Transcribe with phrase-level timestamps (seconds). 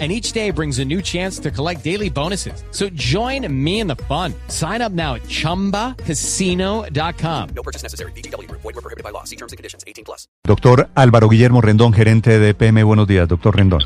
[0.00, 2.64] And each day brings a new chance to collect daily bonuses.
[2.72, 4.34] So join me in the fun.
[4.48, 7.48] Sign up now at chumbacasino.com.
[7.54, 8.10] No purchase necessary.
[8.16, 8.50] BGW.
[8.50, 9.22] Void were prohibited by law.
[9.22, 9.84] See terms and conditions.
[9.86, 10.26] 18 plus.
[10.42, 12.82] Doctor Álvaro Guillermo Rendón, gerente de EPM.
[12.82, 13.82] Buenos días, doctor Rendón.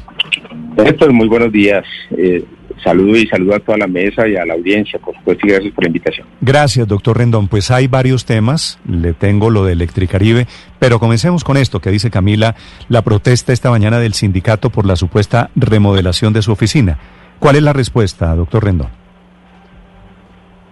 [0.79, 1.85] Héctor, muy buenos días.
[2.17, 2.43] Eh,
[2.83, 5.73] saludo y saludo a toda la mesa y a la audiencia, por supuesto, y gracias
[5.75, 6.27] por la invitación.
[6.41, 7.49] Gracias, doctor Rendón.
[7.49, 8.79] Pues hay varios temas.
[8.89, 10.47] Le tengo lo de Electricaribe,
[10.79, 12.55] pero comencemos con esto que dice Camila,
[12.89, 16.99] la protesta esta mañana del sindicato por la supuesta remodelación de su oficina.
[17.39, 18.89] ¿Cuál es la respuesta, doctor Rendón?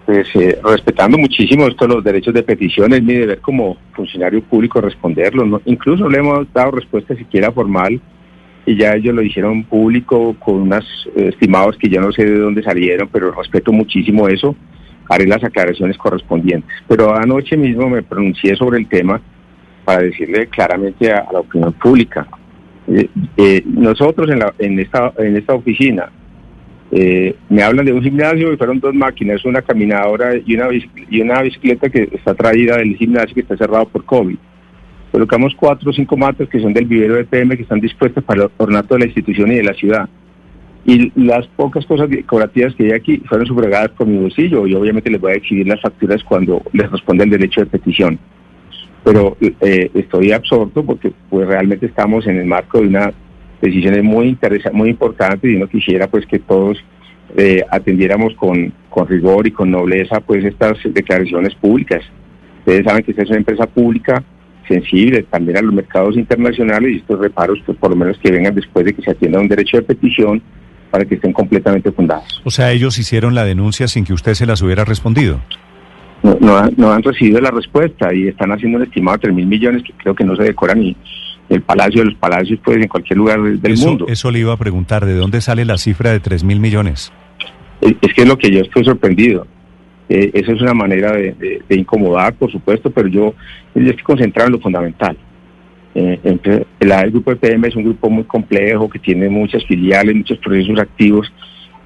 [0.04, 4.80] Pues eh, respetando muchísimo estos los derechos de petición, es mi deber como funcionario público
[4.80, 5.44] responderlo.
[5.44, 5.60] ¿no?
[5.64, 8.00] Incluso le hemos dado respuesta siquiera formal
[8.66, 12.62] y ya ellos lo hicieron público con unos estimados que yo no sé de dónde
[12.62, 14.56] salieron, pero respeto muchísimo eso.
[15.08, 16.70] Haré las aclaraciones correspondientes.
[16.88, 19.20] Pero anoche mismo me pronuncié sobre el tema
[19.84, 22.26] para decirle claramente a, a la opinión pública.
[22.88, 26.08] Eh, eh, nosotros en, la, en, esta, en esta oficina
[26.92, 30.68] eh, me hablan de un gimnasio y fueron dos máquinas, una caminadora y una,
[31.10, 34.36] y una bicicleta que está traída del gimnasio que está cerrado por COVID.
[35.16, 38.42] Colocamos cuatro o cinco matas que son del vivero de PM que están dispuestas para
[38.42, 40.10] el ornato de la institución y de la ciudad.
[40.84, 45.08] Y las pocas cosas decorativas que hay aquí fueron sufragadas por mi bolsillo y obviamente
[45.08, 48.18] les voy a exhibir las facturas cuando les responde el derecho de petición.
[49.04, 53.10] Pero eh, estoy absorto porque pues realmente estamos en el marco de una
[53.62, 56.76] decisiones muy interesantes, muy importantes y no quisiera pues que todos
[57.38, 62.02] eh, atendiéramos con, con rigor y con nobleza pues estas declaraciones públicas.
[62.58, 64.22] Ustedes saben que esta es una empresa pública
[64.68, 68.54] sensible también a los mercados internacionales y estos reparos pues por lo menos que vengan
[68.54, 70.42] después de que se atienda un derecho de petición
[70.90, 72.40] para que estén completamente fundados.
[72.44, 75.40] O sea, ellos hicieron la denuncia sin que usted se las hubiera respondido.
[76.22, 79.34] No, no, han- no han recibido la respuesta y están haciendo un estimado de 3
[79.34, 80.96] mil millones que creo que no se decora ni
[81.48, 84.06] el Palacio de los Palacios pues en cualquier lugar del del eso, mundo.
[84.08, 87.12] eso le iba a preguntar, ¿de dónde sale la cifra de 3 mil millones?
[87.80, 89.46] Es es que es lo que yo estoy sorprendido.
[90.08, 93.34] Eh, eso es una manera de, incomodar, por supuesto, pero yo,
[93.74, 95.16] yo estoy concentrado en lo fundamental.
[95.94, 96.18] Eh,
[96.80, 100.38] la- el grupo de PM es un grupo muy complejo que tiene muchas filiales, muchos
[100.38, 101.32] procesos activos,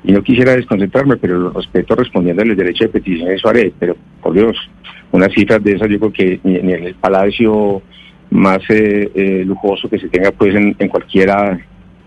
[0.03, 3.72] y no quisiera desconcentrarme, pero lo respeto respondiendo al derecho de petición, eso haré.
[3.78, 4.56] Pero, por Dios,
[5.12, 7.82] unas cifras de esas yo creo que ni, en el palacio
[8.31, 11.58] más eh, eh, lujoso que se tenga pues en, en cualquiera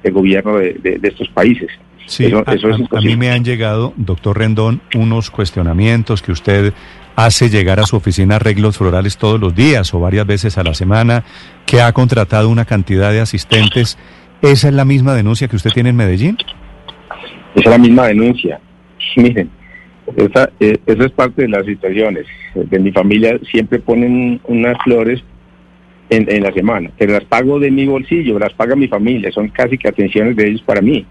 [0.03, 1.69] de gobierno de, de- de estos países.
[2.05, 6.31] Sí, Eso- a, eso es a- mí me han llegado, doctor Rendón, unos cuestionamientos que
[6.31, 6.73] usted
[7.15, 10.73] hace llegar a su oficina arreglos florales todos los días o varias veces a la
[10.73, 11.23] semana,
[11.65, 13.97] que ha contratado una cantidad de asistentes.
[14.41, 16.37] ¿Esa es la misma denuncia que usted tiene en Medellín?
[17.55, 18.59] Esa es la misma denuncia.
[19.15, 19.49] Miren,
[20.17, 22.25] esa, eh, esa es parte de las situaciones.
[22.55, 25.23] De mi familia siempre ponen unas flores
[26.09, 29.47] en, en la semana, pero las pago de mi bolsillo, las paga mi familia, son
[29.49, 31.05] casi que atenciones de ellos para mí.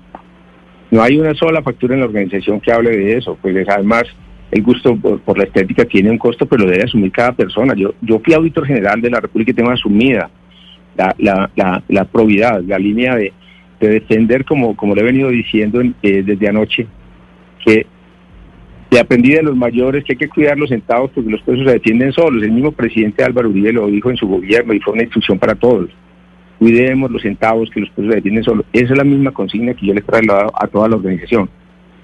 [0.92, 4.04] No hay una sola factura en la organización que hable de eso, pues además
[4.50, 7.72] el gusto por, la estética tiene un costo, pero lo debe asumir cada persona.
[7.74, 10.30] Yo, yo fui auditor general de la República y tengo asumida
[10.94, 13.32] la, la, la, la probidad, la línea de,
[13.80, 16.86] de defender, como, como le he venido diciendo en- eh, desde anoche,
[17.64, 17.86] que
[18.90, 21.72] le aprendí de los mayores que hay que cuidar los centavos porque los pesos se
[21.72, 22.42] defienden solos.
[22.42, 25.54] El mismo presidente Álvaro Uribe lo dijo en su gobierno y fue una instrucción para
[25.54, 25.88] todos.
[26.62, 28.64] Cuidemos los centavos que los pesos se defienden solos.
[28.72, 31.50] Esa es la misma consigna que yo le he trasladado a toda la organización.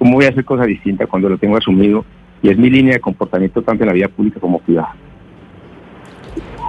[0.01, 2.05] ¿Cómo voy a hacer cosas distintas cuando lo tengo asumido?
[2.43, 4.97] Y es mi línea de comportamiento tanto en la vida pública como privada.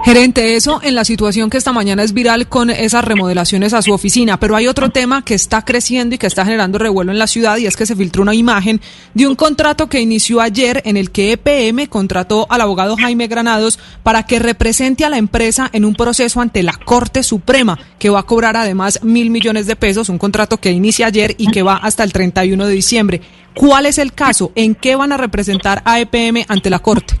[0.02, 3.92] Gerente, eso en la situación que esta mañana es viral con esas remodelaciones a su
[3.92, 7.26] oficina, pero hay otro tema que está creciendo y que está generando revuelo en la
[7.26, 8.80] ciudad y es que se filtró una imagen
[9.12, 13.78] de un contrato que inició ayer en el que EPM contrató al abogado Jaime Granados
[14.02, 18.20] para que represente a la empresa en un proceso ante la Corte Suprema, que va
[18.20, 21.76] a cobrar además mil millones de pesos, un contrato que inicia ayer y que va
[21.76, 23.20] hasta el 31 de diciembre.
[23.54, 24.50] ¿Cuál es el caso?
[24.54, 27.20] ¿En qué van a representar a EPM ante la Corte?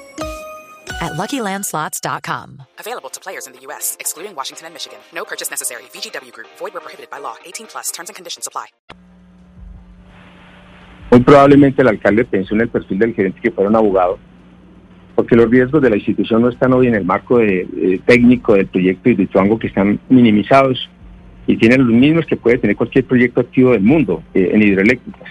[1.01, 2.63] at luckylandslots.com.
[2.79, 4.99] Available to players in the U.S., excluding Washington and Michigan.
[5.13, 5.83] No purchase necessary.
[5.93, 7.35] VGW Group, void where prohibited by law.
[7.45, 8.67] 18 plus terms and conditions apply.
[11.11, 14.17] Muy probablemente el alcalde pensó en el perfil del gerente que fuera un abogado,
[15.13, 18.53] porque los riesgos de la institución no están hoy en el marco de, eh, técnico
[18.53, 20.89] del proyecto y de Tuango que están minimizados
[21.47, 25.29] y tienen los mismos que puede tener cualquier proyecto activo del mundo eh, en hidroeléctricas.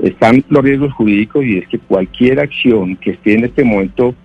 [0.00, 4.16] Están los riesgos jurídicos y es que cualquier acción que esté en este momento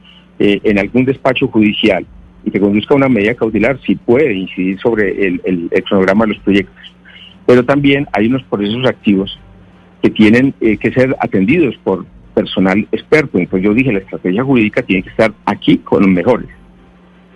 [0.45, 2.05] eh, en algún despacho judicial
[2.43, 6.43] y que conduzca una medida cautelar sí puede incidir sobre el, el, cronograma de los
[6.43, 6.93] proyectos.
[7.45, 9.39] Pero también hay unos procesos activos
[10.01, 13.37] que tienen eh, que ser atendidos por personal experto.
[13.37, 16.49] Entonces yo dije, la estrategia jurídica tiene que estar aquí con los mejores.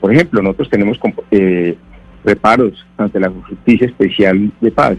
[0.01, 1.00] Por ejemplo, nosotros tenemos
[1.31, 1.77] eh,
[2.25, 4.98] reparos ante la Justicia Especial de Paz.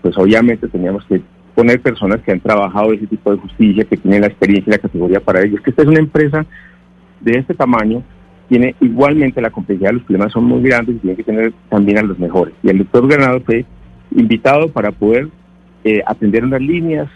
[0.00, 1.20] Pues obviamente teníamos que
[1.54, 4.78] poner personas que han trabajado ese tipo de justicia, que tienen la experiencia y la
[4.78, 5.60] categoría para ellos.
[5.60, 6.46] Que esta es una empresa
[7.22, 8.02] de este tamaño,
[8.48, 12.02] tiene igualmente la complejidad, los problemas son muy grandes y tiene que tener también a
[12.02, 12.54] los mejores.
[12.62, 13.64] Y el doctor Granado fue
[14.14, 15.28] invitado para poder
[15.84, 17.08] eh, atender unas líneas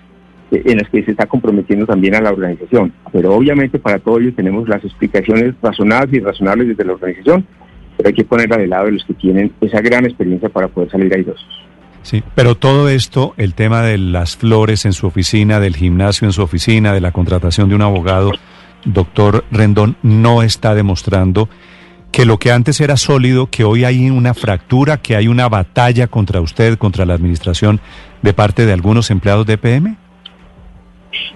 [0.50, 2.92] eh, en las que se está comprometiendo también a la organización.
[3.12, 7.46] Pero obviamente para todo ello tenemos las explicaciones razonadas y razonables desde la organización,
[7.96, 10.90] pero hay que ponerla de lado de los que tienen esa gran experiencia para poder
[10.90, 11.66] salir airosos.
[12.02, 16.32] Sí, pero todo esto, el tema de las flores en su oficina, del gimnasio en
[16.32, 18.30] su oficina, de la contratación de un abogado,
[18.86, 21.48] doctor Rendón, no está demostrando
[22.12, 26.06] que lo que antes era sólido, que hoy hay una fractura, que hay una batalla
[26.06, 27.80] contra usted, contra la administración
[28.22, 29.96] de parte de algunos empleados de EPM?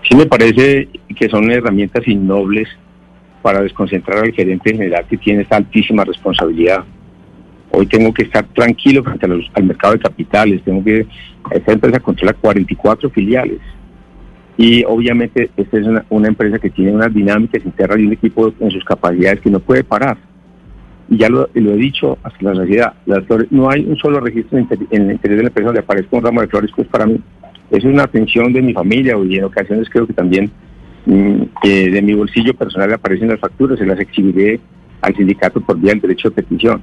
[0.09, 2.69] Sí, me parece que son herramientas innobles
[3.43, 6.85] para desconcentrar al gerente general que tiene esta altísima responsabilidad.
[7.73, 11.07] Hoy tengo que estar tranquilo frente al mercado de capitales, tengo que,
[11.51, 13.61] esta empresa controla 44 filiales
[14.57, 18.53] y obviamente esta es una, una empresa que tiene unas dinámicas internas y un equipo
[18.61, 20.19] en sus capacidades que no puede parar
[21.11, 24.59] y ya lo, he dicho hasta la sociedad, las flores, no hay un solo registro
[24.59, 27.05] en, el interior de la empresa donde aparezca un ramo de flores que es para
[27.05, 27.21] mí.
[27.73, 30.53] Es una atención de mi familia y en ocasiones creo que también
[31.07, 34.61] mm, eh, de mi bolsillo personal aparecen las facturas, se las exhibiré
[35.03, 36.81] al sindicato por vía del derecho de petición.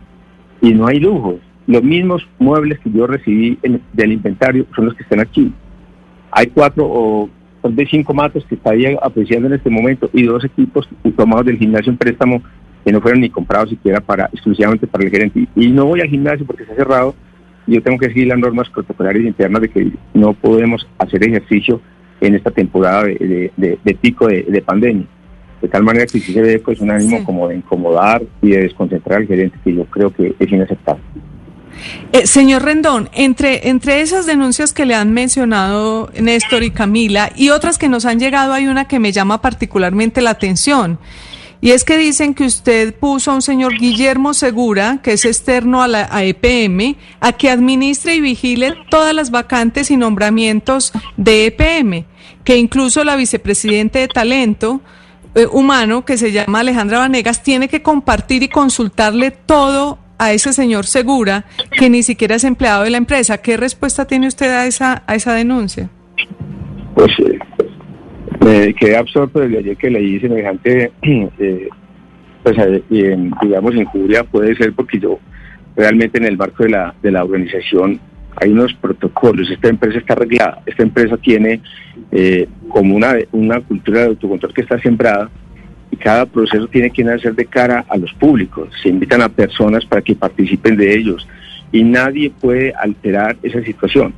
[0.62, 1.36] Y no hay lujos.
[1.66, 3.58] Los mismos muebles que yo recibí
[3.94, 5.54] del inventario son los que están aquí.
[6.32, 7.30] Hay cuatro o
[7.64, 11.92] de cinco matos que estaría apreciando en este momento y dos equipos tomados del gimnasio
[11.92, 12.42] en préstamo
[12.86, 15.48] que no fueron ni comprados siquiera para exclusivamente para el gerente.
[15.56, 17.16] Y no voy al gimnasio porque está cerrado
[17.68, 21.82] y yo tengo que seguir las normas protocolarias internas de que no podemos hacer ejercicio
[22.22, 25.06] en esta temporada de, de, de pico de, pandemia.
[25.62, 27.24] De tal manera que si se ve pues un ánimo sí.
[27.26, 31.04] como de incomodar y de desconcentrar al gerente que yo creo que es inaceptable.
[32.12, 37.50] Eh, señor Rendón, entre, entre esas denuncias que le han mencionado Néstor y Camila y
[37.50, 41.00] otras que nos han llegado, hay una que me llama particularmente la atención.
[41.60, 45.82] Y es que dicen que usted puso a un señor Guillermo Segura, que es externo
[45.82, 52.06] a la EPM, a que administre y vigile todas las vacantes y nombramientos de EPM,
[52.44, 54.82] que incluso la vicepresidente de talento
[55.34, 60.54] eh, humano, que se llama Alejandra Vanegas, tiene que compartir y consultarle todo a ese
[60.54, 63.40] señor Segura, que ni siquiera es empleado de la empresa.
[63.40, 65.90] ¿Qué respuesta tiene usted a esa, a esa denuncia?
[66.96, 67.40] Pues eh,
[68.44, 71.70] me quedé absorto desde ayer que leí semejante, eh,
[72.44, 72.84] pues, eh,
[73.42, 74.24] digamos, injuria.
[74.24, 75.20] Puede ser porque yo
[75.76, 78.00] realmente en el marco de la, de la organización
[78.40, 79.50] hay unos protocolos.
[79.50, 80.62] Esta empresa está arreglada.
[80.66, 81.62] Esta empresa tiene
[82.12, 85.30] eh, como una, una cultura de autocontrol que está sembrada
[85.98, 88.70] cada proceso tiene que nacer de cara a los públicos.
[88.82, 91.28] Se invitan a personas para que participen de ellos
[91.72, 94.14] y nadie puede alterar esa situación.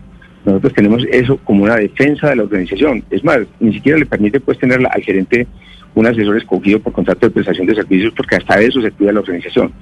[0.45, 3.03] Nosotros tenemos eso como una defensa de la organización.
[3.09, 5.47] Es más, ni siquiera le permite pues tener al gerente
[5.95, 9.19] un asesor escogido por contrato de prestación de servicios porque hasta eso se cuida la
[9.19, 9.73] organización.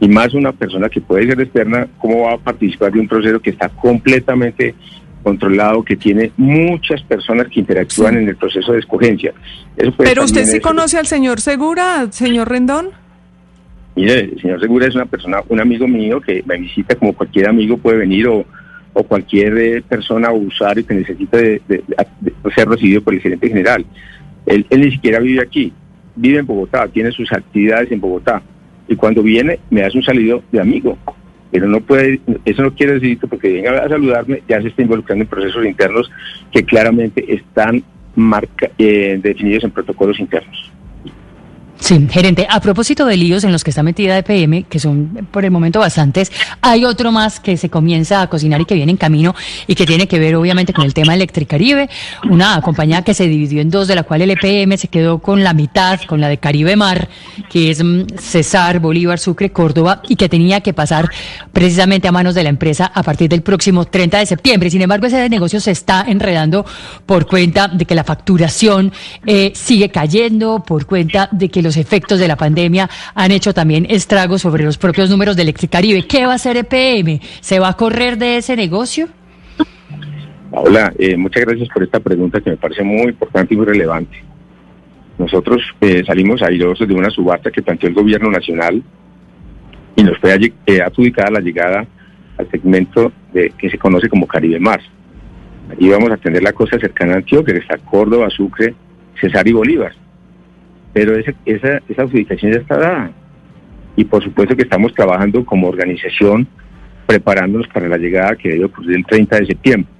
[0.00, 3.40] Y más una persona que puede ser externa, ¿cómo va a participar de un proceso
[3.40, 4.74] que está completamente
[5.22, 8.20] controlado, que tiene muchas personas que interactúan sí.
[8.20, 9.32] en el proceso de escogencia?
[9.76, 12.90] Eso Pero usted sí conoce al señor Segura, señor Rendón.
[13.96, 17.48] Mire, el señor Segura es una persona, un amigo mío que me visita como cualquier
[17.48, 18.44] amigo puede venir o
[18.92, 21.84] o cualquier eh, persona o usuario que necesite de, de,
[22.20, 23.84] de, ser recibido por el gerente general.
[24.46, 25.72] Él, él, ni siquiera vive aquí,
[26.16, 28.42] vive en Bogotá, tiene sus actividades en Bogotá.
[28.88, 30.98] Y cuando viene, me hace un salido de amigo.
[31.50, 34.82] Pero no puede, eso no quiere decir que porque venga a saludarme, ya se está
[34.82, 36.10] involucrando en procesos internos
[36.52, 37.82] que claramente están
[38.78, 40.70] eh, definidos en protocolos internos.
[41.80, 45.46] Sí, gerente, a propósito de líos en los que está metida EPM, que son por
[45.46, 48.98] el momento bastantes, hay otro más que se comienza a cocinar y que viene en
[48.98, 49.34] camino
[49.66, 51.88] y que tiene que ver obviamente con el tema Electricaribe,
[52.28, 55.42] una compañía que se dividió en dos, de la cual el EPM se quedó con
[55.42, 57.08] la mitad, con la de Caribe Mar,
[57.48, 61.08] que es mm, Cesar, Bolívar, Sucre, Córdoba, y que tenía que pasar
[61.50, 64.70] precisamente a manos de la empresa a partir del próximo 30 de septiembre.
[64.70, 66.66] Sin embargo, ese negocio se está enredando
[67.06, 68.92] por cuenta de que la facturación
[69.24, 73.86] eh, sigue cayendo, por cuenta de que los efectos de la pandemia han hecho también
[73.88, 76.06] estragos sobre los propios números de Electricaribe.
[76.06, 77.20] ¿Qué va a hacer EPM?
[77.40, 79.08] ¿Se va a correr de ese negocio?
[80.52, 84.16] Hola, eh, muchas gracias por esta pregunta que me parece muy importante y muy relevante.
[85.16, 88.82] Nosotros eh, salimos airosos de una subasta que planteó el gobierno nacional
[89.94, 90.34] y nos fue
[90.66, 91.86] eh, adjudicada la llegada
[92.38, 94.80] al segmento de, que se conoce como Caribe Mar.
[95.70, 98.74] Allí vamos a tener la costa cercana a Antioquia, que está Córdoba, Sucre,
[99.20, 99.92] Cesar y Bolívar.
[100.92, 103.10] Pero esa, esa, esa adjudicación ya está dada.
[103.96, 106.46] Y por supuesto que estamos trabajando como organización
[107.06, 109.90] preparándonos para la llegada que debe ocurrir el 30 de septiembre.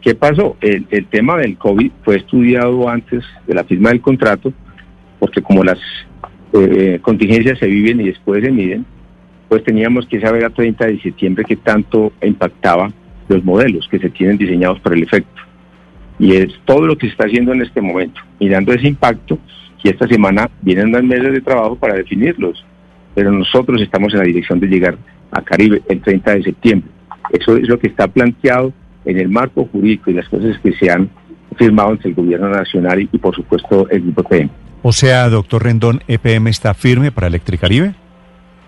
[0.00, 0.56] ¿Qué pasó?
[0.62, 4.52] El, el, tema del COVID fue estudiado antes de la firma del contrato,
[5.18, 5.78] porque como las
[6.54, 8.86] eh, contingencias se viven y después se miden,
[9.48, 12.90] pues teníamos que saber a 30 de septiembre qué tanto impactaba
[13.28, 15.42] los modelos que se tienen diseñados para el efecto.
[16.18, 19.38] Y es todo lo que se está haciendo en este momento, mirando ese impacto,
[19.82, 22.64] y esta semana vienen unas mesas de trabajo para definirlos,
[23.14, 24.98] pero nosotros estamos en la dirección de llegar
[25.30, 26.90] a Caribe el 30 de septiembre.
[27.30, 28.72] Eso es lo que está planteado
[29.04, 31.08] en el marco jurídico y las cosas que se han
[31.56, 34.50] firmado entre el gobierno nacional y, por supuesto el grupo EPM.
[34.82, 37.94] O sea, doctor Rendón, ¿EPM está firme para Electricaribe?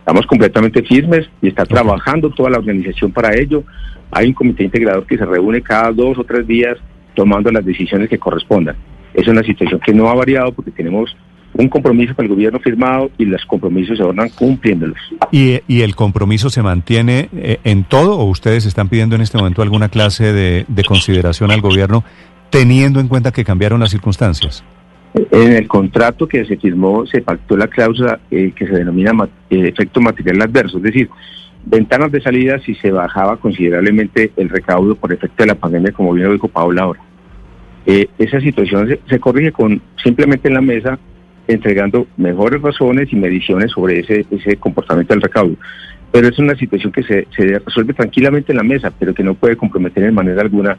[0.00, 3.62] Estamos completamente firmes y está trabajando toda la organización para ello.
[4.10, 6.76] Hay un comité integrador que se reúne cada dos o tres días
[7.14, 8.76] tomando las decisiones que correspondan.
[9.14, 11.14] Es una situación que no ha variado porque tenemos
[11.54, 14.98] un compromiso con el gobierno firmado y los compromisos se van cumpliéndolos.
[15.32, 19.36] ¿Y, ¿Y, el compromiso se mantiene eh, en todo o ustedes están pidiendo en este
[19.36, 22.04] momento alguna clase de, de, consideración al gobierno
[22.50, 24.64] teniendo en cuenta que cambiaron las circunstancias?
[25.14, 29.12] En el contrato que se firmó se pactó la cláusula eh, que se denomina
[29.50, 31.10] eh, efecto material adverso, es decir,
[31.64, 36.12] ventanas de salida si se bajaba considerablemente el recaudo por efecto de la pandemia, como
[36.12, 37.00] bien lo dijo Paula ahora.
[37.86, 40.98] Eh, esa situación se, corrige con simplemente en la mesa
[41.48, 45.56] entregando mejores razones y mediciones sobre ese, ese comportamiento del recaudo.
[46.12, 49.34] Pero es una situación que se, se, resuelve tranquilamente en la mesa, pero que no
[49.34, 50.76] puede comprometer en manera alguna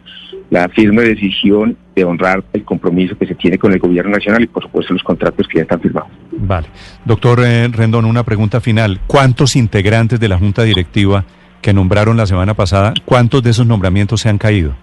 [0.50, 4.48] la firme decisión de honrar el compromiso que se tiene con el gobierno nacional y
[4.48, 6.12] por supuesto los contratos que ya están firmados.
[6.32, 6.68] Vale.
[7.06, 9.00] Doctor eh, Rendón, una pregunta final.
[9.08, 11.24] ¿Cuántos integrantes de la Junta Directiva
[11.62, 14.76] que nombraron la semana pasada, cuántos de esos nombramientos se han caído?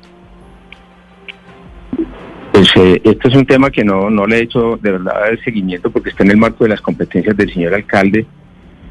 [2.59, 5.41] Pues eh, este es un tema que no, no le he hecho de verdad el
[5.45, 8.27] seguimiento porque está en el marco de las competencias del señor alcalde.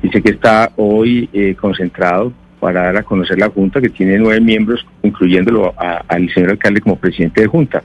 [0.02, 2.32] Dice que está hoy eh, concentrado
[2.62, 6.96] para dar a conocer la Junta, que tiene nueve miembros, incluyéndolo al señor alcalde como
[6.96, 7.84] presidente de Junta.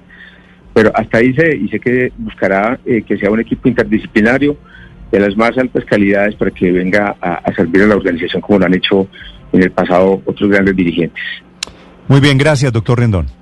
[0.73, 4.57] Pero hasta ahí dice que buscará eh, que sea un equipo interdisciplinario
[5.11, 8.67] de las más altas calidades para que venga a servir a la organización como lo
[8.67, 9.09] han hecho
[9.53, 11.25] en el pasado otros grandes dirigentes.
[12.07, 13.42] Muy bien, gracias, doctor Rendón.